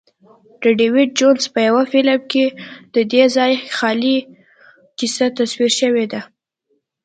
د 0.61 0.63
ډیویډ 0.77 1.09
جونز 1.19 1.43
په 1.53 1.59
یوه 1.67 1.83
فلم 1.91 2.21
کې 2.31 2.45
ددې 2.95 3.23
ځای 3.35 3.51
خیالي 3.77 4.17
کیسه 4.97 5.25
تصویر 5.37 5.71
شوې 5.79 6.05
ده. 6.11 6.21